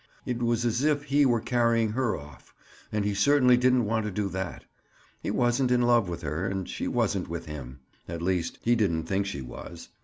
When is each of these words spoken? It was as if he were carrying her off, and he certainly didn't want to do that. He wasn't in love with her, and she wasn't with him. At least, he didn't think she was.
It 0.25 0.41
was 0.41 0.65
as 0.65 0.83
if 0.83 1.03
he 1.03 1.27
were 1.27 1.39
carrying 1.41 1.91
her 1.91 2.17
off, 2.17 2.55
and 2.91 3.05
he 3.05 3.13
certainly 3.13 3.55
didn't 3.55 3.85
want 3.85 4.03
to 4.05 4.11
do 4.11 4.29
that. 4.29 4.65
He 5.21 5.29
wasn't 5.29 5.69
in 5.69 5.83
love 5.83 6.09
with 6.09 6.23
her, 6.23 6.47
and 6.47 6.67
she 6.67 6.87
wasn't 6.87 7.29
with 7.29 7.45
him. 7.45 7.81
At 8.07 8.23
least, 8.23 8.57
he 8.63 8.75
didn't 8.75 9.03
think 9.03 9.27
she 9.27 9.43
was. 9.43 9.89